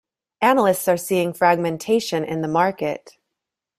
Analysts 0.41 0.87
are 0.87 0.97
seeing 0.97 1.31
fragmentation 1.31 2.23
in 2.23 2.41
the 2.41 2.47
market. 2.47 3.19